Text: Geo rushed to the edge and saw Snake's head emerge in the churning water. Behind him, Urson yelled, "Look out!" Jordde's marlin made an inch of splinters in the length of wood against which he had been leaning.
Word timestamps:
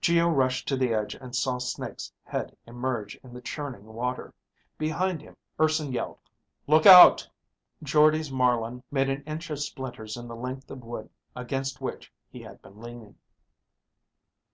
Geo 0.00 0.30
rushed 0.30 0.66
to 0.68 0.78
the 0.78 0.94
edge 0.94 1.14
and 1.14 1.36
saw 1.36 1.58
Snake's 1.58 2.10
head 2.22 2.56
emerge 2.66 3.16
in 3.16 3.34
the 3.34 3.42
churning 3.42 3.84
water. 3.84 4.32
Behind 4.78 5.20
him, 5.20 5.36
Urson 5.60 5.92
yelled, 5.92 6.18
"Look 6.66 6.86
out!" 6.86 7.28
Jordde's 7.82 8.32
marlin 8.32 8.82
made 8.90 9.10
an 9.10 9.22
inch 9.24 9.50
of 9.50 9.60
splinters 9.60 10.16
in 10.16 10.26
the 10.26 10.36
length 10.36 10.70
of 10.70 10.82
wood 10.82 11.10
against 11.36 11.82
which 11.82 12.10
he 12.30 12.40
had 12.40 12.62
been 12.62 12.80
leaning. 12.80 13.16